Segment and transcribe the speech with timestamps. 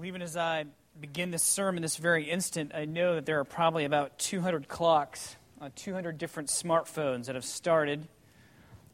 [0.00, 0.64] Well, even as I
[0.98, 5.36] begin this sermon this very instant, I know that there are probably about 200 clocks
[5.60, 8.08] on 200 different smartphones that have started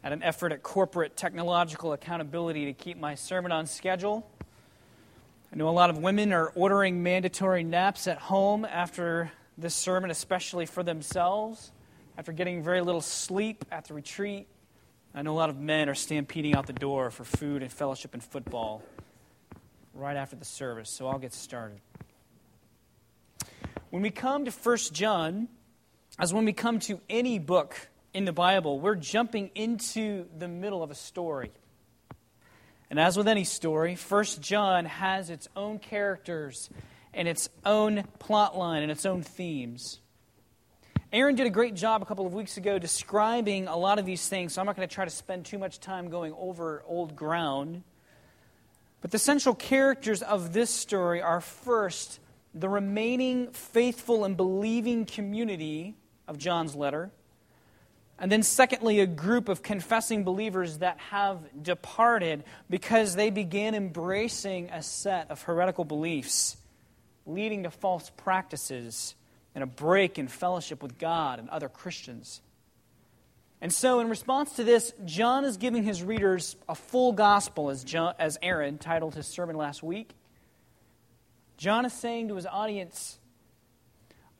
[0.03, 4.29] at an effort at corporate technological accountability to keep my sermon on schedule.
[5.53, 10.11] I know a lot of women are ordering mandatory naps at home after this sermon,
[10.11, 11.70] especially for themselves,
[12.18, 14.48] after getting very little sleep at the retreat.
[15.14, 18.13] I know a lot of men are stampeding out the door for food and fellowship
[18.13, 18.82] and football
[19.96, 21.81] right after the service, so I'll get started.
[23.91, 25.49] When we come to 1 John,
[26.18, 30.82] as when we come to any book in the Bible, we're jumping into the middle
[30.82, 31.51] of a story.
[32.91, 36.70] And as with any story, 1 John has its own characters
[37.15, 40.01] and its own plot line and its own themes.
[41.12, 44.28] Aaron did a great job a couple of weeks ago describing a lot of these
[44.28, 47.17] things, so I'm not going to try to spend too much time going over old
[47.17, 47.83] ground.
[49.07, 52.19] But the central characters of this story are first
[52.53, 55.95] the remaining faithful and believing community
[56.27, 57.13] of John's letter.
[58.19, 64.71] And then, secondly, a group of confessing believers that have departed because they began embracing
[64.71, 66.57] a set of heretical beliefs,
[67.27, 69.15] leading to false practices
[69.55, 72.41] and a break in fellowship with God and other Christians.
[73.61, 77.85] And so, in response to this, John is giving his readers a full gospel, as,
[77.85, 80.11] John, as Aaron titled his sermon last week.
[81.57, 83.19] John is saying to his audience,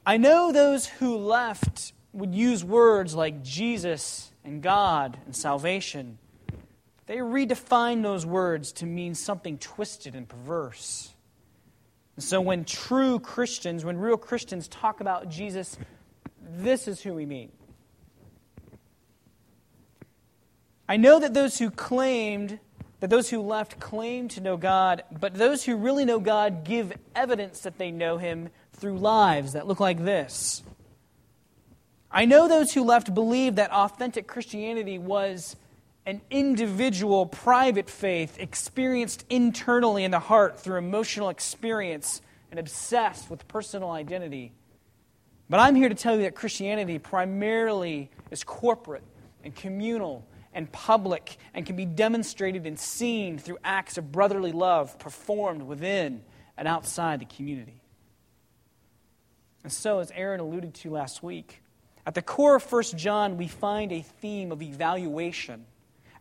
[0.05, 6.19] I know those who left would use words like Jesus and God and salvation.
[7.07, 11.15] They redefine those words to mean something twisted and perverse.
[12.17, 15.79] And so, when true Christians, when real Christians talk about Jesus,
[16.43, 17.51] this is who we mean.
[20.89, 22.61] I know that those who claimed,
[23.01, 26.93] that those who left claim to know God, but those who really know God give
[27.15, 30.63] evidence that they know Him through lives that look like this.
[32.11, 35.57] I know those who left believed that authentic Christianity was
[36.07, 43.47] an individual, private faith experienced internally in the heart through emotional experience and obsessed with
[43.49, 44.53] personal identity.
[45.51, 49.03] But I'm here to tell you that Christianity primarily is corporate
[49.43, 50.25] and communal
[50.57, 56.23] and public and can be demonstrated and seen through acts of brotherly love performed within
[56.57, 57.83] and outside the community.
[59.63, 61.63] And so, as Aaron alluded to last week,
[62.07, 65.67] at the core of 1 John, we find a theme of evaluation,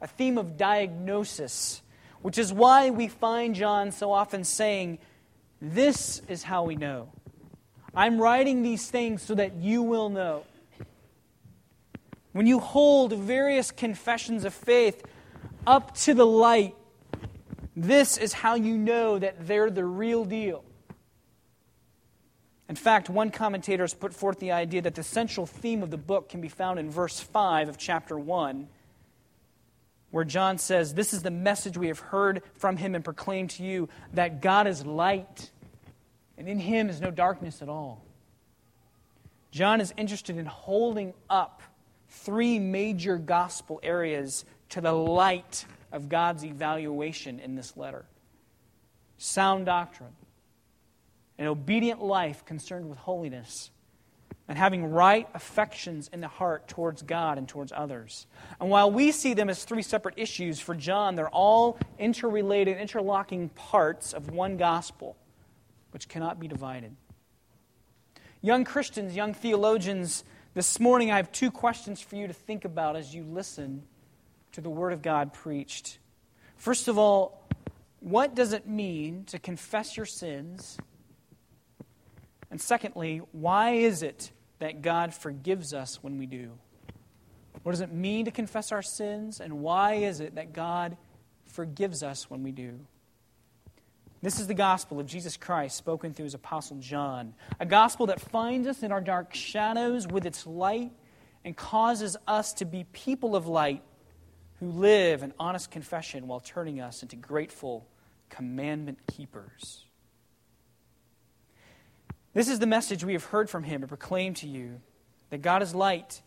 [0.01, 1.81] a theme of diagnosis,
[2.21, 4.99] which is why we find John so often saying,
[5.61, 7.09] This is how we know.
[7.95, 10.43] I'm writing these things so that you will know.
[12.35, 15.01] When you hold various confessions of faith
[15.65, 16.75] up to the light,
[17.77, 20.65] this is how you know that they're the real deal.
[22.67, 25.97] In fact, one commentator has put forth the idea that the central theme of the
[25.97, 28.67] book can be found in verse 5 of chapter 1,
[30.11, 33.63] where John says, This is the message we have heard from him and proclaimed to
[33.63, 35.51] you that God is light,
[36.37, 38.03] and in him is no darkness at all.
[39.51, 41.61] John is interested in holding up
[42.23, 48.05] three major gospel areas to the light of God's evaluation in this letter
[49.17, 50.11] sound doctrine,
[51.37, 53.71] an obedient life concerned with holiness,
[54.47, 58.27] and having right affections in the heart towards God and towards others.
[58.59, 63.49] And while we see them as three separate issues, for John, they're all interrelated, interlocking
[63.49, 65.15] parts of one gospel,
[65.91, 66.95] which cannot be divided.
[68.41, 70.23] Young Christians, young theologians,
[70.55, 73.83] this morning, I have two questions for you to think about as you listen
[74.53, 75.99] to the Word of God preached.
[76.55, 77.45] First of all,
[77.99, 80.77] what does it mean to confess your sins?
[82.49, 86.51] And secondly, why is it that God forgives us when we do?
[87.63, 89.41] What does it mean to confess our sins?
[89.41, 90.95] And why is it that God
[91.47, 92.79] forgives us when we do?
[94.25, 98.19] This is the gospel of Jesus Christ spoken through his apostle John, a gospel that
[98.19, 100.91] finds us in our dark shadows with its light
[101.43, 103.83] and causes us to be people of light
[104.59, 107.87] who live in honest confession while turning us into grateful
[108.31, 109.85] commandment keepers.
[112.33, 114.81] This is the message we have heard from him and proclaimed to you
[115.29, 116.23] that God is light,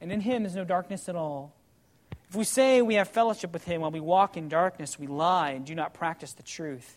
[0.00, 1.54] and in him is no darkness at all.
[2.30, 5.50] If we say we have fellowship with him while we walk in darkness, we lie
[5.50, 6.96] and do not practice the truth.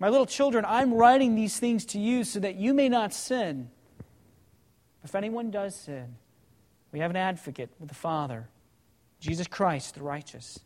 [0.00, 3.70] My little children, I'm writing these things to you so that you may not sin.
[5.04, 6.16] If anyone does sin,
[6.90, 8.48] we have an advocate with the Father,
[9.20, 10.58] Jesus Christ the righteous.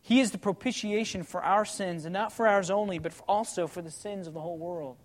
[0.00, 3.82] He is the propitiation for our sins, and not for ours only, but also for
[3.82, 4.96] the sins of the whole world.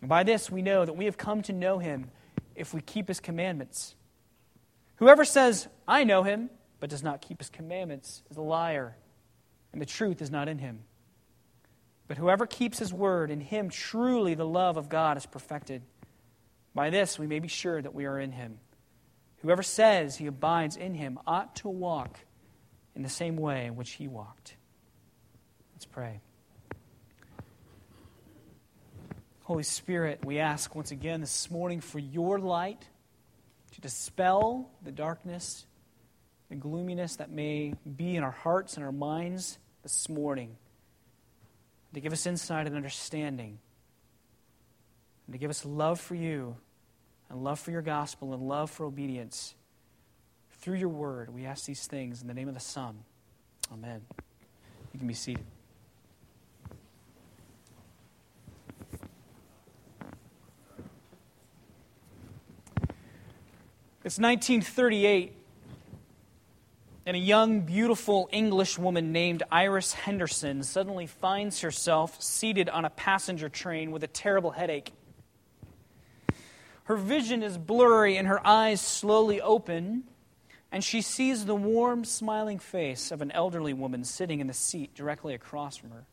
[0.00, 2.10] And by this we know that we have come to know him
[2.56, 3.94] if we keep his commandments.
[4.96, 6.48] Whoever says, I know him,
[6.80, 8.96] but does not keep his commandments, is a liar,
[9.72, 10.80] and the truth is not in him.
[12.12, 15.80] But whoever keeps his word, in him truly the love of God is perfected.
[16.74, 18.58] By this we may be sure that we are in him.
[19.40, 22.18] Whoever says he abides in him ought to walk
[22.94, 24.56] in the same way in which he walked.
[25.72, 26.20] Let's pray.
[29.44, 32.86] Holy Spirit, we ask once again this morning for your light
[33.70, 35.64] to dispel the darkness,
[36.50, 40.58] the gloominess that may be in our hearts and our minds this morning,
[41.94, 43.58] to give us insight and understanding,
[45.26, 46.56] and to give us love for you,
[47.28, 49.54] and love for your gospel, and love for obedience
[50.60, 51.34] through your word.
[51.34, 53.04] We ask these things in the name of the Son.
[53.72, 54.02] Amen.
[54.92, 55.44] You can be seated.
[64.04, 65.32] It's 1938,
[67.04, 72.90] and a young, beautiful English woman named Iris Henderson suddenly finds herself seated on a
[72.90, 74.92] passenger train with a terrible headache.
[76.84, 80.04] Her vision is blurry and her eyes slowly open
[80.72, 84.94] and she sees the warm, smiling face of an elderly woman sitting in the seat
[84.94, 86.06] directly across from her.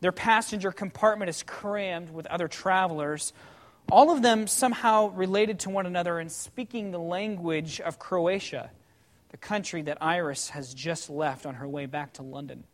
[0.00, 3.32] Their passenger compartment is crammed with other travelers,
[3.90, 8.70] all of them somehow related to one another and speaking the language of Croatia,
[9.30, 12.64] the country that Iris has just left on her way back to London.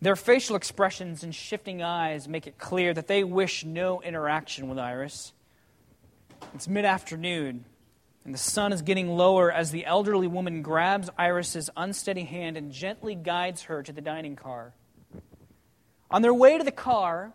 [0.00, 4.78] Their facial expressions and shifting eyes make it clear that they wish no interaction with
[4.78, 5.32] Iris.
[6.54, 7.64] It's mid afternoon,
[8.24, 12.70] and the sun is getting lower as the elderly woman grabs Iris's unsteady hand and
[12.70, 14.72] gently guides her to the dining car.
[16.12, 17.32] On their way to the car,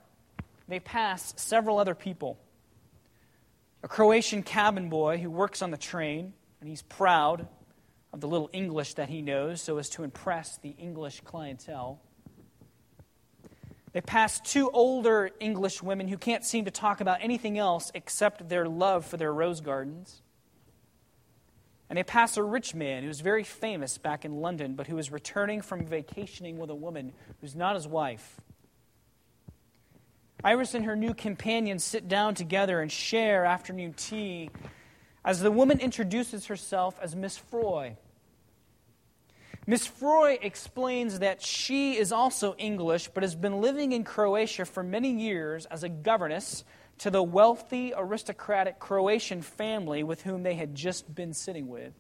[0.70, 2.40] they pass several other people.
[3.84, 7.46] A Croatian cabin boy who works on the train, and he's proud
[8.14, 12.00] of the little English that he knows so as to impress the English clientele.
[13.92, 18.48] They pass two older English women who can't seem to talk about anything else except
[18.48, 20.22] their love for their rose gardens.
[21.90, 25.12] And they pass a rich man who's very famous back in London, but who is
[25.12, 27.12] returning from vacationing with a woman
[27.42, 28.40] who's not his wife.
[30.46, 34.50] Iris and her new companion sit down together and share afternoon tea
[35.26, 37.96] as the woman introduces herself as Miss Froy.
[39.66, 44.84] Miss Froy explains that she is also English, but has been living in Croatia for
[44.84, 46.66] many years as a governess
[47.00, 51.94] to the wealthy, aristocratic Croatian family with whom they had just been sitting with.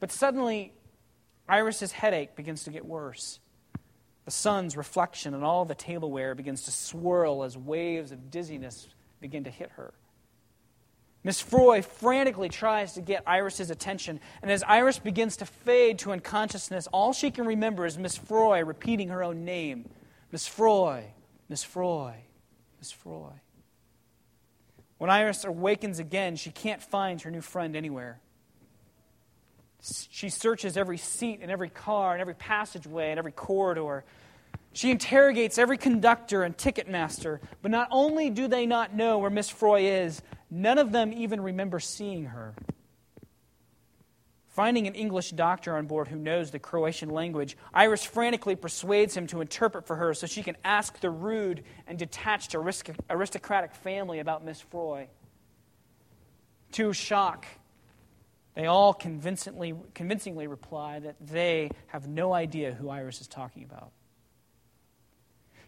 [0.00, 0.72] But suddenly,
[1.48, 3.38] Iris's headache begins to get worse.
[4.24, 8.88] The sun's reflection on all the tableware begins to swirl as waves of dizziness
[9.20, 9.92] begin to hit her.
[11.24, 16.12] Miss Froy frantically tries to get Iris's attention, and as Iris begins to fade to
[16.12, 19.88] unconsciousness, all she can remember is Miss Froy repeating her own name
[20.30, 21.04] Miss Froy,
[21.48, 22.12] Miss Froy,
[22.78, 23.32] Miss Froy.
[24.98, 28.20] When Iris awakens again, she can't find her new friend anywhere.
[30.10, 34.04] She searches every seat in every car and every passageway and every corridor.
[34.74, 39.30] She interrogates every conductor and ticket master, but not only do they not know where
[39.30, 42.54] Miss Froy is, none of them even remember seeing her.
[44.48, 49.28] Finding an English doctor on board who knows the Croatian language, Iris frantically persuades him
[49.28, 54.44] to interpret for her so she can ask the rude and detached aristocratic family about
[54.44, 55.06] Miss Froy.
[56.72, 57.46] To shock,
[58.54, 63.92] they all convincingly, convincingly reply that they have no idea who Iris is talking about.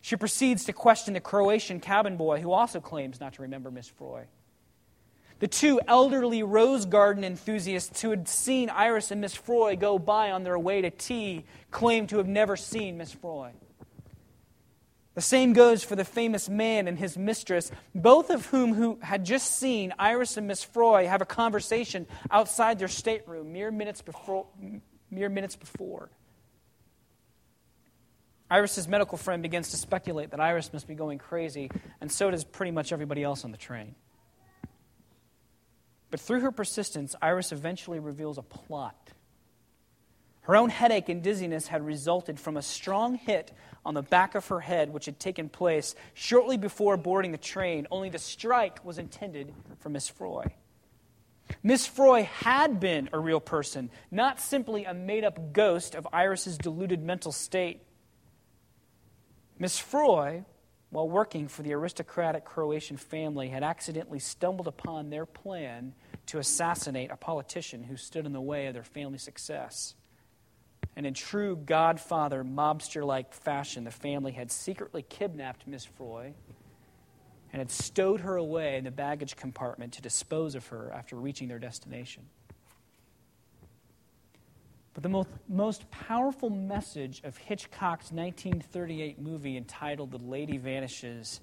[0.07, 3.89] She proceeds to question the Croatian cabin boy, who also claims not to remember Miss
[3.89, 4.27] Froy.
[5.41, 10.31] The two elderly rose garden enthusiasts who had seen Iris and Miss Froy go by
[10.31, 13.51] on their way to tea claim to have never seen Miss Froy.
[15.17, 19.25] The same goes for the famous man and his mistress, both of whom who had
[19.25, 24.47] just seen Iris and Miss Froy have a conversation outside their stateroom mere minutes before.
[25.11, 26.11] Mere minutes before.
[28.51, 32.45] Iris's medical friend begins to speculate that Iris must be going crazy, and so does
[32.45, 33.95] pretty much everybody else on the train.
[36.11, 39.11] But through her persistence, Iris eventually reveals a plot.
[40.43, 43.53] Her own headache and dizziness had resulted from a strong hit
[43.85, 47.89] on the back of her head, which had taken place shortly before boarding the train,
[47.91, 50.45] only the strike was intended for Miss Froy.
[51.63, 56.59] Miss Froy had been a real person, not simply a made up ghost of Iris's
[56.59, 57.83] deluded mental state.
[59.59, 60.45] Miss Froy,
[60.91, 65.95] while working for the aristocratic Croatian family, had accidentally stumbled upon their plan
[66.27, 69.95] to assassinate a politician who stood in the way of their family success.
[70.95, 76.33] And in true Godfather mobster like fashion, the family had secretly kidnapped Miss Froy
[77.53, 81.49] and had stowed her away in the baggage compartment to dispose of her after reaching
[81.49, 82.25] their destination.
[84.97, 91.43] But the most, most powerful message of Hitchcock's 1938 movie entitled The Lady Vanishes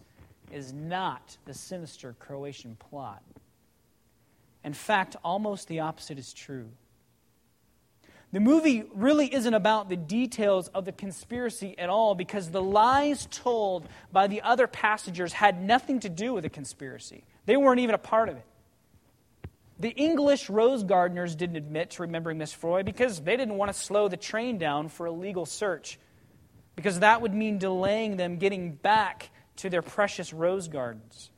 [0.51, 3.21] is not the sinister Croatian plot.
[4.63, 6.67] In fact, almost the opposite is true.
[8.31, 13.27] The movie really isn't about the details of the conspiracy at all because the lies
[13.29, 17.23] told by the other passengers had nothing to do with the conspiracy.
[17.45, 18.45] They weren't even a part of it.
[19.83, 23.77] The English rose gardeners didn't admit to remembering Miss Froy because they didn't want to
[23.77, 25.99] slow the train down for a legal search,
[26.77, 31.31] because that would mean delaying them getting back to their precious rose gardens.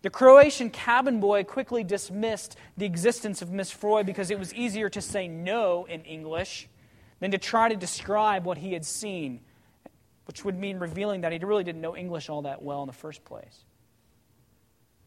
[0.00, 4.88] The Croatian cabin boy quickly dismissed the existence of Miss Froy because it was easier
[4.88, 6.68] to say no in English
[7.20, 9.42] than to try to describe what he had seen,
[10.24, 12.92] which would mean revealing that he really didn't know English all that well in the
[12.92, 13.64] first place.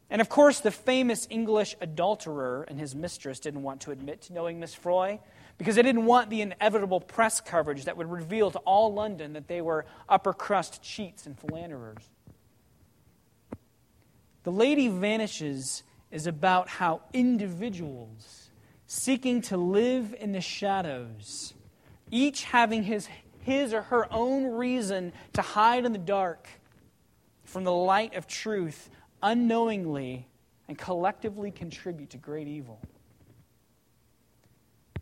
[0.10, 4.34] And of course, the famous English adulterer and his mistress didn't want to admit to
[4.34, 5.20] knowing Miss Froy
[5.58, 9.48] because they didn't want the inevitable press coverage that would reveal to all London that
[9.48, 12.10] they were upper crust cheats and philanderers.
[14.44, 18.52] The Lady Vanishes is about how individuals
[18.86, 21.54] seeking to live in the shadows,
[22.12, 23.10] each having his,
[23.40, 26.48] his or her own reason to hide in the dark
[27.44, 28.90] from the light of truth,
[29.22, 30.28] unknowingly
[30.68, 32.80] and collectively contribute to great evil.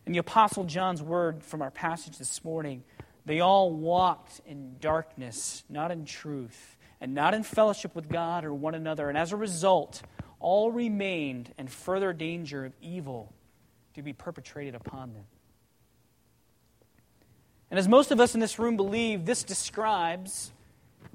[0.06, 2.84] In the Apostle John's word from our passage this morning,
[3.26, 8.54] they all walked in darkness, not in truth and not in fellowship with God or
[8.54, 9.10] one another.
[9.10, 10.02] And as a result,
[10.40, 13.34] all remained in further danger of evil
[13.96, 15.26] to be perpetrated upon them.
[17.70, 20.52] And as most of us in this room believe, this describes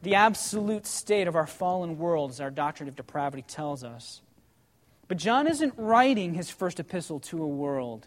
[0.02, 4.22] the absolute state of our fallen world, as our doctrine of depravity tells us.
[5.08, 8.06] But John isn't writing his first epistle to a world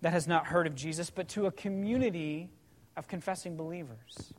[0.00, 2.48] that has not heard of Jesus, but to a community
[2.96, 4.32] of confessing believers.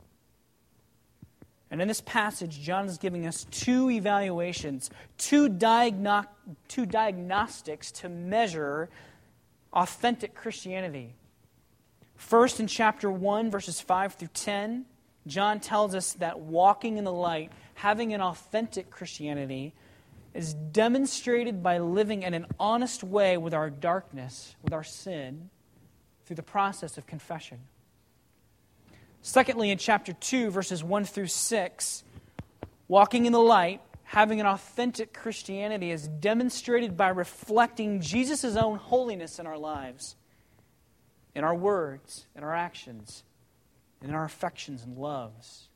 [1.72, 6.28] And in this passage, John is giving us two evaluations, two, diagno-
[6.68, 8.90] two diagnostics to measure
[9.72, 11.14] authentic Christianity.
[12.16, 14.86] First, in chapter 1, verses 5 through 10,
[15.28, 19.74] John tells us that walking in the light, having an authentic Christianity,
[20.34, 25.50] is demonstrated by living in an honest way with our darkness, with our sin,
[26.26, 27.60] through the process of confession.
[29.22, 32.04] Secondly, in chapter 2, verses 1 through 6,
[32.88, 39.40] walking in the light, having an authentic Christianity is demonstrated by reflecting Jesus' own holiness
[39.40, 40.16] in our lives,
[41.36, 43.24] in our words, in our actions,
[44.04, 45.68] in our affections and loves.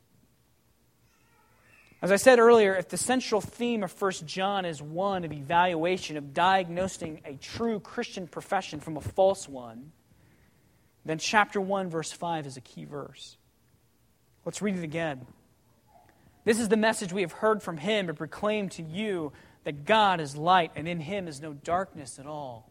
[2.02, 6.16] As I said earlier, if the central theme of 1 John is one of evaluation,
[6.16, 9.92] of diagnosing a true Christian profession from a false one,
[11.06, 13.36] then chapter 1, verse 5 is a key verse.
[14.44, 15.26] Let's read it again.
[16.44, 19.32] This is the message we have heard from him and proclaimed to you
[19.64, 22.68] that God is light and in him is no darkness at all.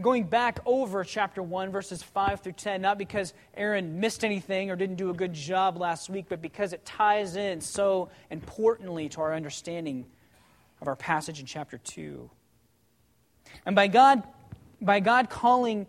[0.00, 4.76] Going back over chapter 1, verses 5 through 10, not because Aaron missed anything or
[4.76, 9.22] didn't do a good job last week, but because it ties in so importantly to
[9.22, 10.04] our understanding
[10.82, 12.28] of our passage in chapter 2.
[13.64, 14.22] And by God,
[14.82, 15.86] by God calling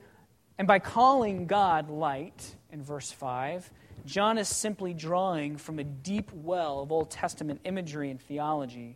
[0.57, 3.69] and by calling God light in verse 5,
[4.05, 8.95] John is simply drawing from a deep well of Old Testament imagery and theology.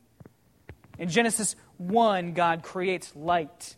[0.98, 3.76] In Genesis 1, God creates light.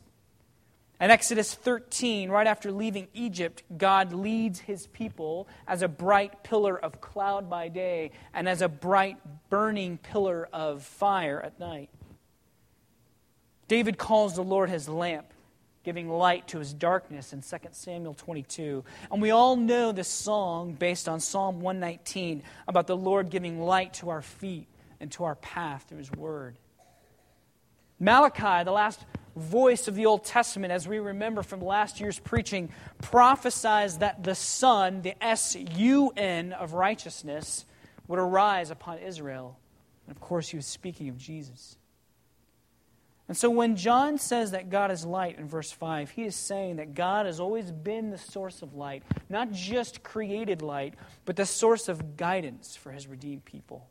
[1.04, 6.80] In Exodus 13, right after leaving Egypt, God leads his people as a bright pillar
[6.80, 9.18] of cloud by day and as a bright
[9.50, 11.90] burning pillar of fire at night.
[13.68, 15.26] David calls the Lord his lamp
[15.84, 18.86] giving light to his darkness in 2 Samuel 22.
[19.12, 23.96] And we all know this song based on Psalm 119 about the Lord giving light
[23.96, 24.70] to our feet
[25.02, 26.58] and to our path through his word.
[28.00, 29.04] Malachi, the last
[29.36, 32.70] voice of the Old Testament, as we remember from last year's preaching,
[33.02, 37.66] prophesies that the Sun, the S U N of righteousness,
[38.08, 39.58] would arise upon Israel.
[40.08, 41.78] And of course, he was speaking of Jesus.
[43.28, 46.76] And so when John says that God is light in verse 5, he is saying
[46.76, 51.46] that God has always been the source of light, not just created light, but the
[51.46, 53.88] source of guidance for his redeemed people,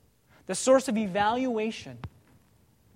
[0.47, 1.99] the source of evaluation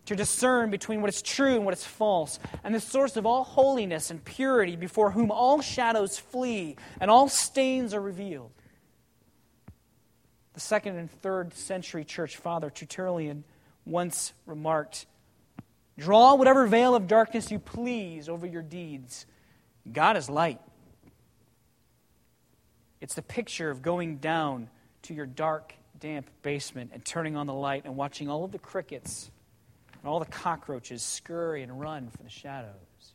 [0.06, 3.44] to discern between what is true and what is false, and the source of all
[3.44, 8.52] holiness and purity before whom all shadows flee and all stains are revealed.
[10.54, 13.44] The second and third century church father Tertullian
[13.84, 15.06] once remarked
[15.98, 19.24] Draw whatever veil of darkness you please over your deeds.
[19.90, 20.60] God is light.
[23.00, 24.68] It's the picture of going down
[25.02, 28.58] to your dark, damp basement and turning on the light and watching all of the
[28.58, 29.30] crickets
[30.06, 33.14] and all the cockroaches scurry and run for the shadows.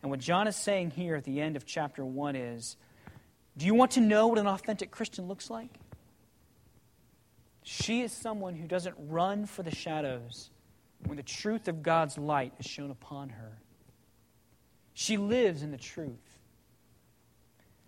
[0.00, 2.76] And what John is saying here at the end of chapter 1 is
[3.56, 5.80] do you want to know what an authentic Christian looks like?
[7.64, 10.50] She is someone who doesn't run for the shadows
[11.06, 13.58] when the truth of God's light is shown upon her.
[14.94, 16.38] She lives in the truth.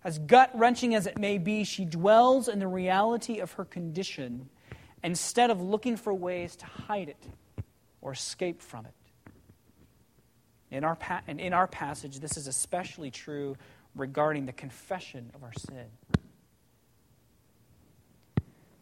[0.03, 4.49] As gut wrenching as it may be, she dwells in the reality of her condition
[5.01, 7.29] instead of looking for ways to hide it
[8.05, 8.93] or escape from it.
[10.69, 13.57] In our, pa- and in our passage, this is especially true
[13.95, 15.87] regarding the confession of our sin.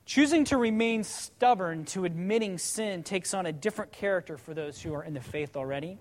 [0.05, 4.93] Choosing to remain stubborn to admitting sin takes on a different character for those who
[4.93, 5.99] are in the faith already.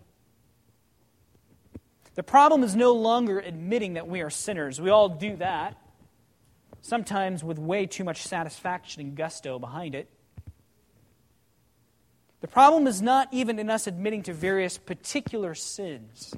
[2.16, 4.80] The problem is no longer admitting that we are sinners.
[4.80, 5.76] We all do that,
[6.80, 10.08] sometimes with way too much satisfaction and gusto behind it.
[12.42, 16.34] The problem is not even in us admitting to various particular sins.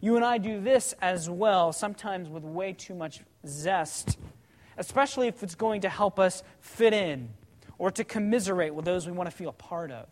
[0.00, 4.18] You and I do this as well, sometimes with way too much zest
[4.76, 7.30] especially if it's going to help us fit in
[7.78, 10.06] or to commiserate with those we want to feel a part of.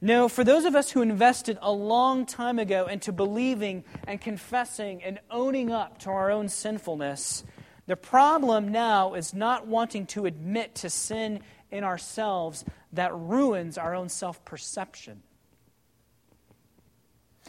[0.00, 5.02] No, for those of us who invested a long time ago into believing and confessing
[5.02, 7.44] and owning up to our own sinfulness,
[7.86, 11.40] the problem now is not wanting to admit to sin
[11.72, 15.22] in ourselves that ruins our own self perception.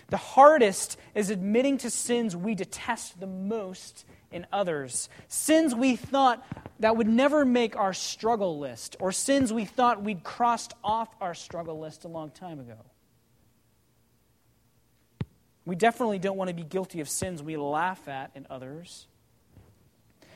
[0.09, 5.09] The hardest is admitting to sins we detest the most in others.
[5.27, 6.45] Sins we thought
[6.79, 11.33] that would never make our struggle list, or sins we thought we'd crossed off our
[11.33, 12.77] struggle list a long time ago.
[15.65, 19.07] We definitely don't want to be guilty of sins we laugh at in others.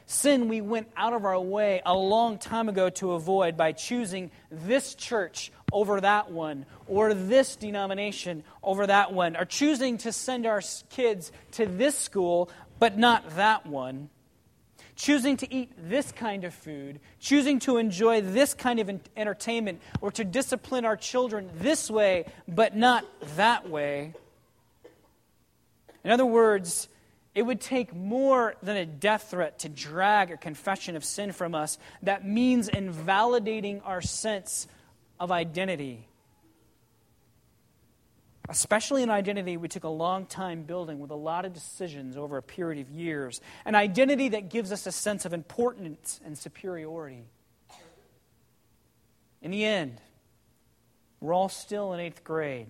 [0.10, 4.32] Sin we went out of our way a long time ago to avoid by choosing
[4.50, 10.46] this church over that one, or this denomination over that one, or choosing to send
[10.46, 14.10] our kids to this school but not that one.
[14.96, 20.10] Choosing to eat this kind of food, choosing to enjoy this kind of entertainment, or
[20.12, 24.14] to discipline our children this way, but not that way.
[26.06, 26.88] In other words,
[27.38, 31.54] it would take more than a death threat to drag a confession of sin from
[31.54, 34.68] us that means invalidating our sense
[35.20, 36.08] of identity.
[38.50, 42.38] Especially an identity we took a long time building with a lot of decisions over
[42.38, 47.24] a period of years, an identity that gives us a sense of importance and superiority.
[49.44, 50.02] In the end,
[51.20, 52.66] we're all still in eighth grade,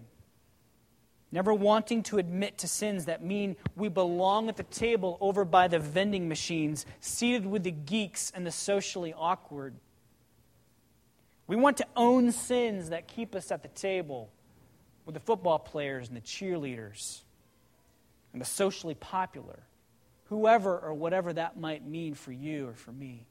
[1.32, 5.68] never wanting to admit to sins that mean we belong at the table over by
[5.68, 9.76] the vending machines, seated with the geeks and the socially awkward.
[11.48, 14.30] We want to own sins that keep us at the table
[15.06, 17.22] with the football players and the cheerleaders
[18.34, 19.60] and the socially popular,
[20.26, 23.26] whoever or whatever that might mean for you or for me.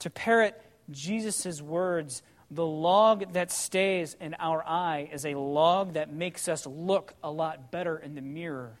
[0.00, 6.12] To parrot Jesus' words, the log that stays in our eye is a log that
[6.12, 8.78] makes us look a lot better in the mirror.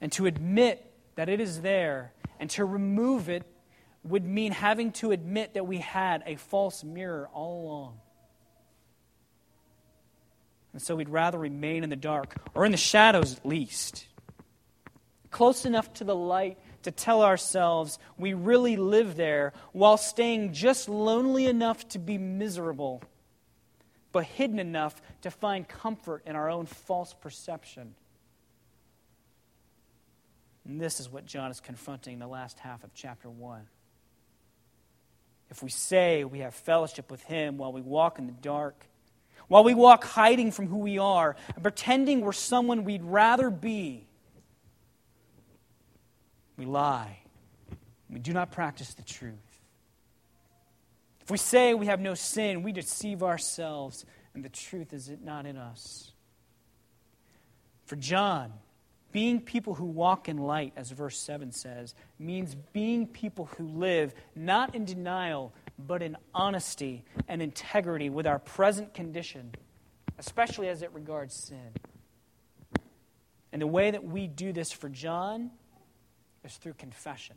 [0.00, 3.44] And to admit that it is there and to remove it
[4.02, 8.00] would mean having to admit that we had a false mirror all along.
[10.72, 14.06] And so we'd rather remain in the dark, or in the shadows at least,
[15.30, 20.88] close enough to the light to tell ourselves we really live there while staying just
[20.88, 23.02] lonely enough to be miserable,
[24.12, 27.94] but hidden enough to find comfort in our own false perception.
[30.64, 33.62] And this is what John is confronting in the last half of chapter 1.
[35.50, 38.86] If we say we have fellowship with him while we walk in the dark,
[39.48, 44.06] while we walk hiding from who we are and pretending we're someone we'd rather be,
[46.60, 47.16] we lie.
[48.10, 49.32] We do not practice the truth.
[51.22, 55.46] If we say we have no sin, we deceive ourselves, and the truth is not
[55.46, 56.12] in us.
[57.86, 58.52] For John,
[59.10, 64.12] being people who walk in light, as verse 7 says, means being people who live
[64.36, 69.54] not in denial, but in honesty and integrity with our present condition,
[70.18, 71.72] especially as it regards sin.
[73.50, 75.52] And the way that we do this for John
[76.44, 77.36] is through confession.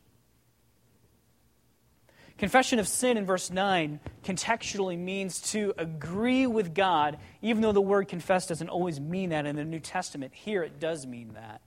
[2.37, 7.81] Confession of sin in verse 9 contextually means to agree with God, even though the
[7.81, 10.33] word confess doesn't always mean that in the New Testament.
[10.33, 11.61] Here it does mean that.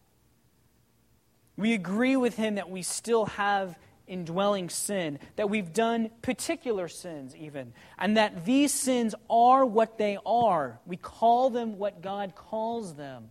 [1.57, 7.35] We agree with Him that we still have indwelling sin, that we've done particular sins,
[7.37, 10.81] even, and that these sins are what they are.
[10.85, 13.31] We call them what God calls them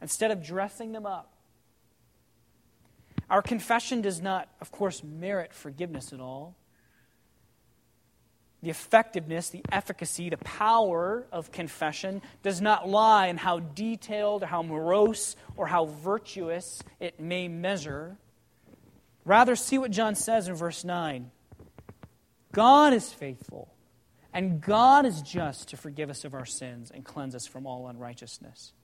[0.00, 1.31] instead of dressing them up
[3.30, 6.54] our confession does not, of course, merit forgiveness at all.
[8.62, 14.46] The effectiveness, the efficacy, the power of confession does not lie in how detailed or
[14.46, 18.16] how morose or how virtuous it may measure.
[19.24, 21.30] Rather, see what John says in verse 9
[22.52, 23.74] God is faithful,
[24.32, 27.88] and God is just to forgive us of our sins and cleanse us from all
[27.88, 28.74] unrighteousness.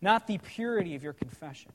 [0.00, 1.72] Not the purity of your confession.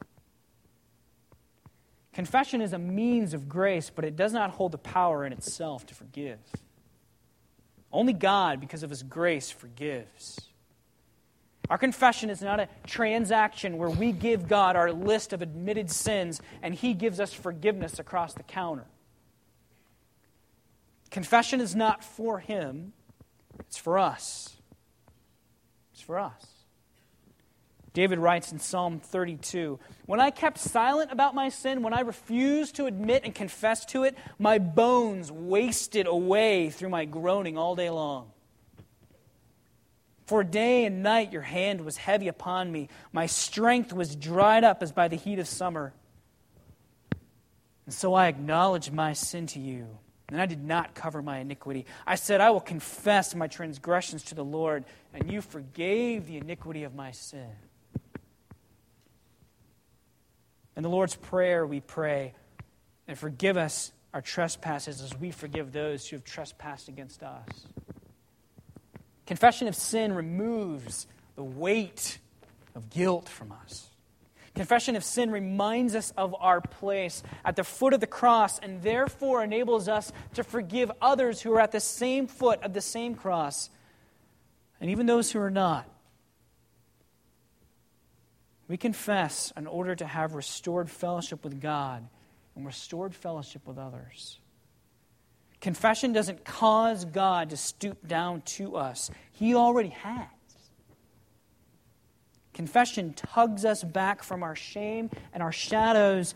[2.17, 5.85] Confession is a means of grace, but it does not hold the power in itself
[5.85, 6.39] to forgive.
[7.91, 10.39] Only God, because of His grace, forgives.
[11.69, 16.41] Our confession is not a transaction where we give God our list of admitted sins
[16.63, 18.85] and He gives us forgiveness across the counter.
[21.11, 22.93] Confession is not for Him,
[23.59, 24.55] it's for us.
[25.93, 26.56] It's for us.
[27.93, 32.75] David writes in Psalm 32 When I kept silent about my sin, when I refused
[32.75, 37.89] to admit and confess to it, my bones wasted away through my groaning all day
[37.89, 38.31] long.
[40.27, 42.89] For day and night your hand was heavy upon me.
[43.13, 45.93] My strength was dried up as by the heat of summer.
[47.85, 49.87] And so I acknowledged my sin to you,
[50.27, 51.85] and I did not cover my iniquity.
[52.05, 56.83] I said, I will confess my transgressions to the Lord, and you forgave the iniquity
[56.83, 57.47] of my sin.
[60.77, 62.35] In the Lord's Prayer, we pray,
[63.07, 67.47] and forgive us our trespasses as we forgive those who have trespassed against us.
[69.25, 72.19] Confession of sin removes the weight
[72.75, 73.89] of guilt from us.
[74.53, 78.83] Confession of sin reminds us of our place at the foot of the cross and
[78.83, 83.15] therefore enables us to forgive others who are at the same foot of the same
[83.15, 83.71] cross
[84.79, 85.89] and even those who are not.
[88.67, 92.07] We confess in order to have restored fellowship with God
[92.55, 94.39] and restored fellowship with others.
[95.61, 100.27] Confession doesn't cause God to stoop down to us, He already has.
[102.53, 106.33] Confession tugs us back from our shame and our shadows,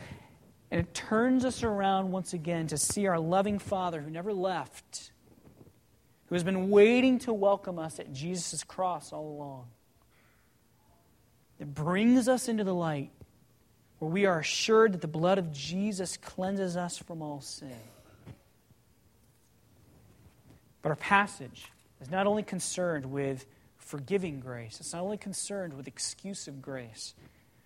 [0.70, 5.12] and it turns us around once again to see our loving Father who never left,
[6.28, 9.68] who has been waiting to welcome us at Jesus' cross all along
[11.62, 13.12] that brings us into the light,
[14.00, 17.70] where we are assured that the blood of Jesus cleanses us from all sin.
[20.82, 21.72] But our passage
[22.02, 23.46] is not only concerned with
[23.78, 27.14] forgiving grace, it's not only concerned with exclusive grace.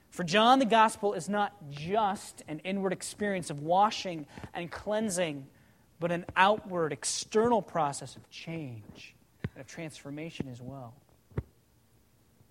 [0.10, 5.48] For John, the gospel is not just an inward experience of washing and cleansing,
[6.02, 9.16] but an outward, external process of change
[9.54, 10.96] and of transformation as well.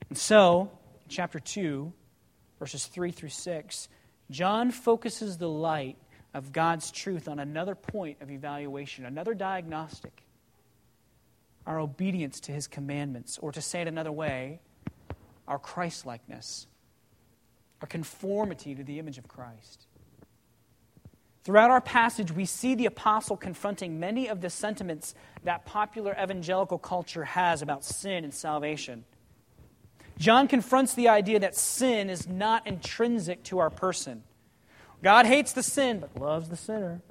[0.09, 0.71] And so,
[1.09, 1.93] chapter 2,
[2.59, 3.89] verses 3 through 6,
[4.31, 5.97] John focuses the light
[6.33, 10.25] of God's truth on another point of evaluation, another diagnostic
[11.67, 14.61] our obedience to his commandments, or to say it another way,
[15.49, 16.67] our Christlikeness,
[17.81, 19.87] our conformity to the image of Christ.
[21.45, 25.15] Throughout our passage, we see the apostle confronting many of the sentiments
[25.45, 29.05] that popular evangelical culture has about sin and salvation.
[30.19, 34.23] John confronts the idea that sin is not intrinsic to our person.
[35.03, 37.03] God hates the sin, but loves the sinner.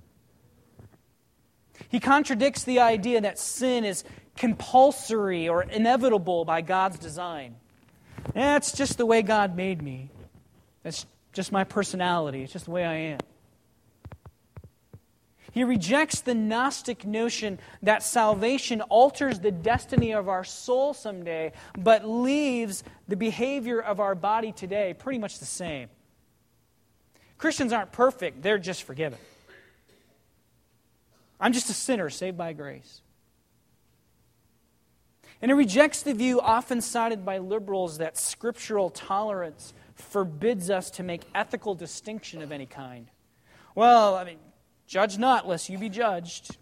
[1.89, 4.03] He contradicts the idea that sin is
[4.35, 7.55] compulsory or inevitable by God's design.
[8.33, 10.09] That's just the way God made me.
[10.83, 12.43] That's just my personality.
[12.43, 13.19] It's just the way I am.
[15.53, 22.09] He rejects the Gnostic notion that salvation alters the destiny of our soul someday, but
[22.09, 25.89] leaves the behavior of our body today pretty much the same.
[27.37, 29.19] Christians aren't perfect, they're just forgiven.
[31.39, 33.01] I'm just a sinner saved by grace.
[35.39, 41.03] And it rejects the view often cited by liberals that scriptural tolerance forbids us to
[41.03, 43.07] make ethical distinction of any kind.
[43.75, 44.37] Well, I mean,
[44.93, 46.55] Judge not, lest you be judged.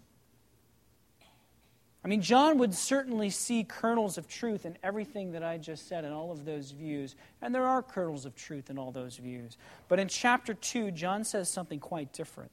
[2.02, 6.06] I mean, John would certainly see kernels of truth in everything that I just said
[6.06, 7.14] in all of those views.
[7.42, 9.58] And there are kernels of truth in all those views.
[9.86, 12.50] But in chapter 2, John says something quite different.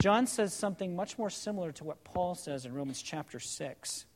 [0.00, 4.06] John says something much more similar to what Paul says in Romans chapter 6.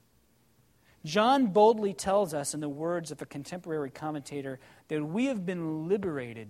[1.04, 5.86] John boldly tells us, in the words of a contemporary commentator, that we have been
[5.86, 6.48] liberated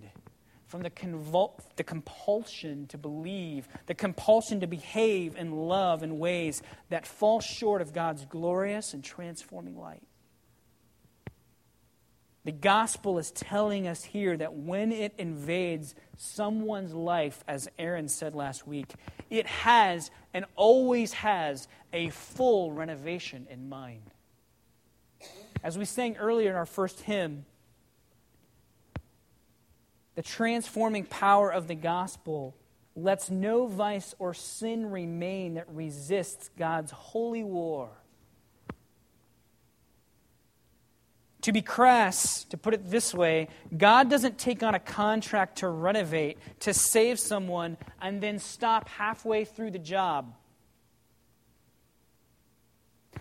[0.69, 6.63] from the, convul- the compulsion to believe, the compulsion to behave and love in ways
[6.91, 10.03] that fall short of God's glorious and transforming light.
[12.45, 18.35] The gospel is telling us here that when it invades someone's life, as Aaron said
[18.35, 18.93] last week,
[19.29, 24.03] it has and always has a full renovation in mind.
[25.63, 27.45] As we sang earlier in our first hymn,
[30.19, 32.57] the transforming power of the gospel
[32.97, 37.89] lets no vice or sin remain that resists God's holy war.
[41.43, 45.69] To be crass, to put it this way, God doesn't take on a contract to
[45.69, 50.35] renovate, to save someone, and then stop halfway through the job.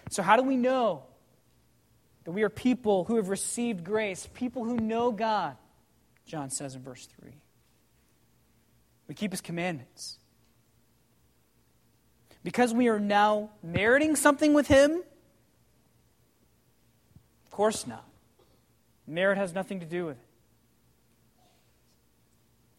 [0.10, 1.04] So, how do we know
[2.24, 5.58] that we are people who have received grace, people who know God?
[6.28, 7.34] John says in verse 3.
[9.08, 10.20] We keep his commandments.
[12.44, 15.02] Because we are now meriting something with him?
[17.46, 18.06] Of course not.
[19.08, 20.24] Merit has nothing to do with it.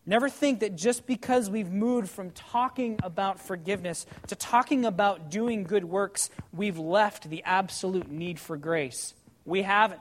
[0.04, 5.64] Never think that just because we've moved from talking about forgiveness to talking about doing
[5.64, 9.12] good works, we've left the absolute need for grace.
[9.44, 10.00] We haven't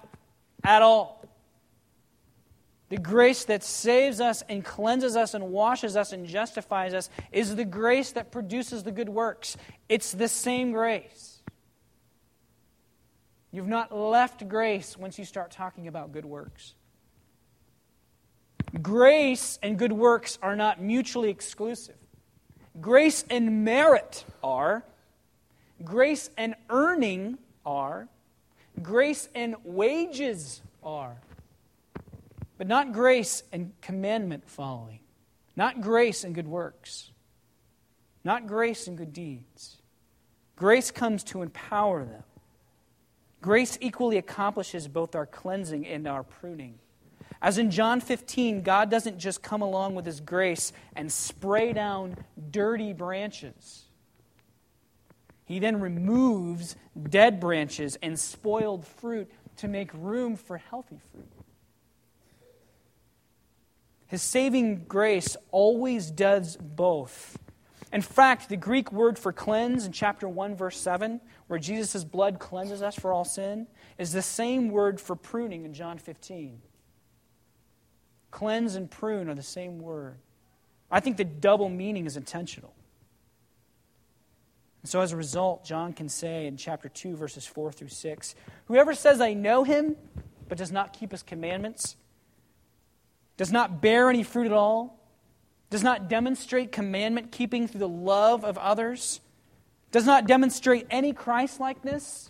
[0.63, 1.26] at all.
[2.89, 7.55] The grace that saves us and cleanses us and washes us and justifies us is
[7.55, 9.57] the grace that produces the good works.
[9.89, 11.41] It's the same grace.
[13.51, 16.75] You've not left grace once you start talking about good works.
[18.81, 21.95] Grace and good works are not mutually exclusive.
[22.79, 24.83] Grace and merit are.
[25.83, 28.07] Grace and earning are.
[28.81, 31.17] Grace and wages are.
[32.57, 34.99] But not grace and commandment following,
[35.55, 37.11] not grace and good works,
[38.23, 39.77] not grace and good deeds.
[40.55, 42.23] Grace comes to empower them.
[43.41, 46.79] Grace equally accomplishes both our cleansing and our pruning.
[47.41, 52.17] As in John 15, God doesn't just come along with His grace and spray down
[52.49, 53.83] dirty branches.
[55.45, 56.75] He then removes
[57.09, 61.36] dead branches and spoiled fruit to make room for healthy fruit.
[64.07, 67.37] His saving grace always does both.
[67.91, 72.39] In fact, the Greek word for cleanse in chapter 1, verse 7, where Jesus' blood
[72.39, 73.67] cleanses us for all sin,
[73.97, 76.61] is the same word for pruning in John 15.
[78.31, 80.17] Cleanse and prune are the same word.
[80.91, 82.73] I think the double meaning is intentional.
[84.83, 88.35] And so, as a result, John can say in chapter 2, verses 4 through 6
[88.65, 89.95] Whoever says, I know him,
[90.47, 91.95] but does not keep his commandments,
[93.37, 94.99] does not bear any fruit at all,
[95.69, 99.21] does not demonstrate commandment keeping through the love of others,
[99.91, 102.29] does not demonstrate any Christlikeness,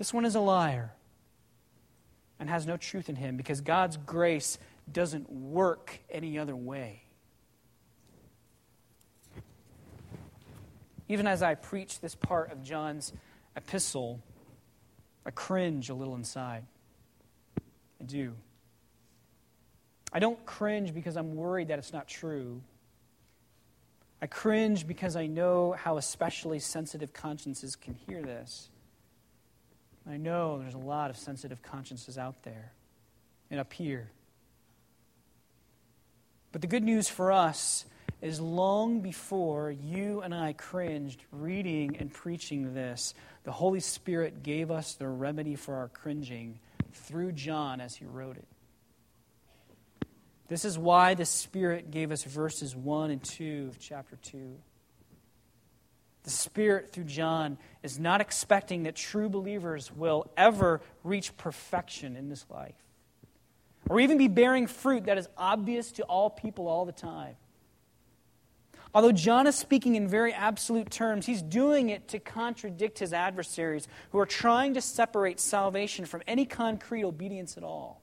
[0.00, 0.94] this one is a liar
[2.38, 4.56] and has no truth in him because God's grace
[4.90, 7.02] doesn't work any other way.
[11.06, 13.12] Even as I preach this part of John's
[13.54, 14.22] epistle,
[15.26, 16.64] I cringe a little inside.
[18.00, 18.32] I do.
[20.12, 22.60] I don't cringe because I'm worried that it's not true.
[24.22, 28.68] I cringe because I know how especially sensitive consciences can hear this.
[30.08, 32.72] I know there's a lot of sensitive consciences out there
[33.50, 34.10] and up here.
[36.52, 37.84] But the good news for us
[38.20, 44.70] is long before you and I cringed reading and preaching this, the Holy Spirit gave
[44.70, 46.58] us the remedy for our cringing
[46.92, 48.46] through John as he wrote it.
[50.50, 54.56] This is why the Spirit gave us verses 1 and 2 of chapter 2.
[56.24, 62.28] The Spirit, through John, is not expecting that true believers will ever reach perfection in
[62.28, 62.74] this life
[63.88, 67.36] or even be bearing fruit that is obvious to all people all the time.
[68.92, 73.86] Although John is speaking in very absolute terms, he's doing it to contradict his adversaries
[74.10, 78.02] who are trying to separate salvation from any concrete obedience at all.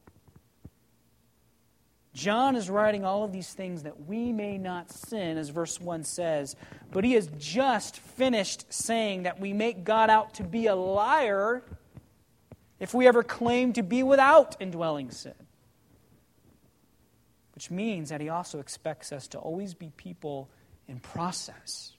[2.17, 6.03] John is writing all of these things that we may not sin, as verse 1
[6.03, 6.55] says,
[6.89, 11.63] but he has just finished saying that we make God out to be a liar
[12.79, 15.35] if we ever claim to be without indwelling sin.
[17.53, 20.49] Which means that he also expects us to always be people
[20.87, 21.91] in process.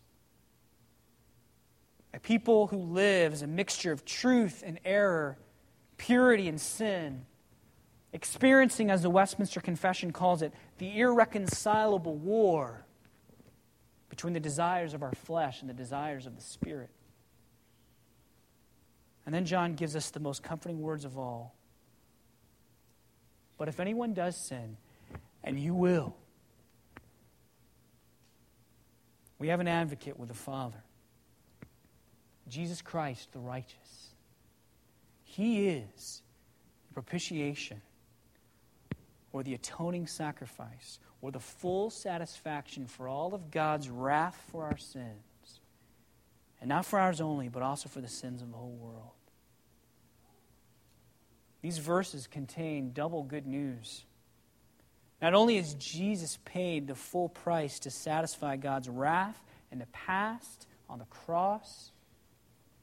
[2.13, 5.39] A people who live as a mixture of truth and error,
[5.97, 7.25] purity and sin,
[8.13, 12.85] experiencing, as the Westminster Confession calls it, the irreconcilable war
[14.09, 16.91] between the desires of our flesh and the desires of the Spirit.
[19.27, 21.55] And then John gives us the most comforting words of all.
[23.59, 24.77] But if anyone does sin,
[25.45, 26.17] and you will,
[29.39, 30.83] We have an advocate with the Father
[32.49, 34.15] Jesus Christ, the righteous.
[35.23, 36.23] He is
[36.89, 37.83] the propitiation
[39.33, 44.77] or the atoning sacrifice or the full satisfaction for all of God's wrath for our
[44.77, 45.61] sins.
[46.61, 49.13] And not for ours only, but also for the sins of the whole world.
[51.61, 54.05] These verses contain double good news.
[55.21, 60.67] Not only has Jesus paid the full price to satisfy God's wrath in the past
[60.89, 61.91] on the cross,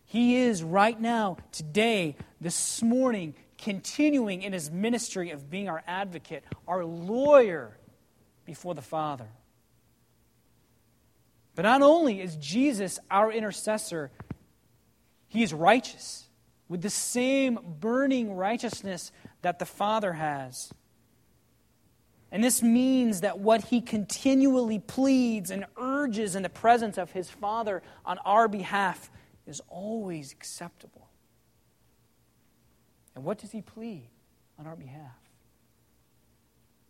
[0.05, 6.43] He is right now, today, this morning, continuing in His ministry of being our advocate,
[6.67, 7.77] our lawyer
[8.45, 9.27] before the Father.
[11.55, 14.11] But not only is Jesus our intercessor,
[15.27, 16.25] He is righteous
[16.67, 20.71] with the same burning righteousness that the Father has.
[22.31, 27.29] And this means that what he continually pleads and urges in the presence of his
[27.29, 29.09] Father on our behalf
[29.45, 31.04] is always acceptable.
[33.15, 34.09] And what does he plead
[34.59, 35.17] on our behalf?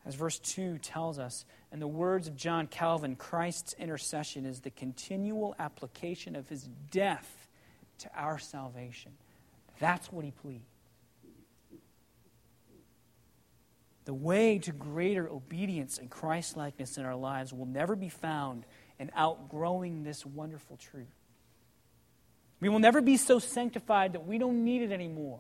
[0.06, 4.70] As verse 2 tells us, in the words of John Calvin, Christ's intercession is the
[4.70, 7.48] continual application of his death
[8.00, 9.14] to our salvation.
[9.80, 10.64] That's what he pleads.
[14.06, 18.66] The way to greater obedience and Christlikeness in our lives will never be found
[19.00, 21.08] in outgrowing this wonderful truth.
[22.60, 25.40] We will never be so sanctified that we don't need it anymore.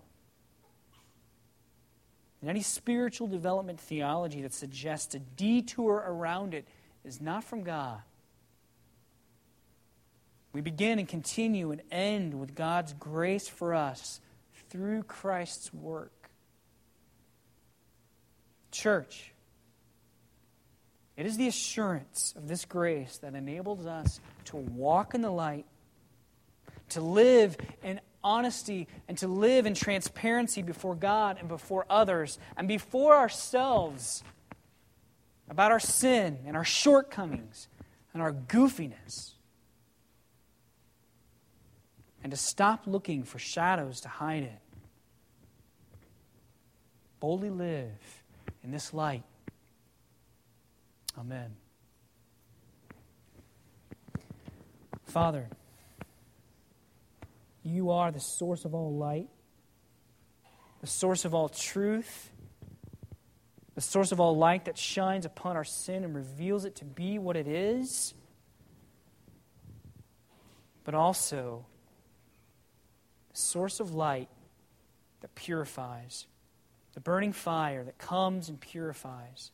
[2.45, 6.67] And any spiritual development theology that suggests a detour around it
[7.03, 7.97] is not from God.
[10.53, 14.21] We begin and continue and end with God's grace for us
[14.69, 16.29] through Christ's work.
[18.69, 19.33] Church,
[21.17, 25.65] it is the assurance of this grace that enables us to walk in the light,
[26.89, 32.67] to live in honesty, and to live in transparency before God and before others and
[32.67, 34.23] before ourselves
[35.47, 37.69] about our sin and our shortcomings
[38.11, 39.33] and our goofiness.
[42.23, 44.57] And to stop looking for shadows to hide in.
[47.19, 48.23] Boldly live
[48.63, 49.23] in this light.
[51.17, 51.55] Amen.
[55.05, 55.47] Father,
[57.65, 59.29] you are the source of all light,
[60.81, 62.29] the source of all truth,
[63.73, 67.19] the source of all light that shines upon our sin and reveals it to be
[67.19, 68.13] what it is,
[70.83, 71.65] but also
[73.31, 74.29] the source of light
[75.21, 76.27] that purifies
[76.95, 79.51] the burning fire that comes and purifies.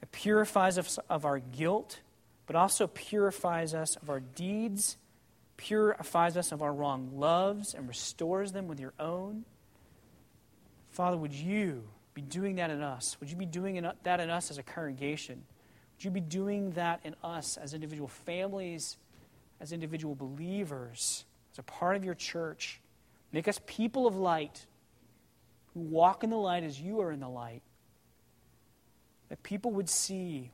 [0.00, 2.00] It purifies us of our guilt,
[2.46, 4.96] but also purifies us of our deeds,
[5.60, 9.44] purifies us of our wrong loves, and restores them with your own.
[10.88, 11.84] Father, would you
[12.14, 13.18] be doing that in us?
[13.20, 15.42] Would you be doing that in us as a congregation?
[15.92, 18.96] Would you be doing that in us as individual families,
[19.60, 22.80] as individual believers, as a part of your church?
[23.30, 24.64] Make us people of light
[25.74, 27.62] who walk in the light as you are in the light,
[29.28, 30.52] that people would see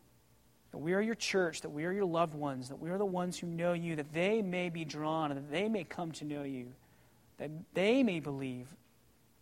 [0.76, 3.06] that we are your church, that we are your loved ones, that we are the
[3.06, 6.26] ones who know you, that they may be drawn and that they may come to
[6.26, 6.66] know you,
[7.38, 8.66] that they may believe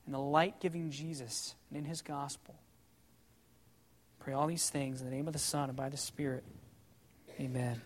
[0.07, 2.55] in the light giving Jesus and in his gospel.
[4.21, 6.45] Pray all these things in the name of the Son and by the Spirit.
[7.41, 7.81] Amen.